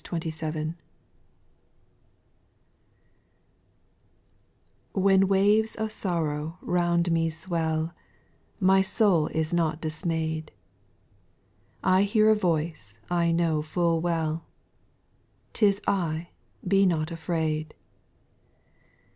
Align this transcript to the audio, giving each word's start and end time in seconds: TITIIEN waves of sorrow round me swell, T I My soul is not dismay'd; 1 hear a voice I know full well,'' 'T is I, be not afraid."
TITIIEN 0.03 0.73
waves 4.95 5.75
of 5.75 5.91
sorrow 5.91 6.57
round 6.63 7.11
me 7.11 7.29
swell, 7.29 7.89
T 7.89 7.91
I 7.91 7.91
My 8.59 8.81
soul 8.81 9.27
is 9.27 9.53
not 9.53 9.79
dismay'd; 9.79 10.51
1 11.83 12.01
hear 12.01 12.31
a 12.31 12.35
voice 12.35 12.97
I 13.11 13.31
know 13.31 13.61
full 13.61 14.01
well,'' 14.01 14.43
'T 15.53 15.67
is 15.67 15.79
I, 15.87 16.29
be 16.67 16.87
not 16.87 17.11
afraid." 17.11 17.75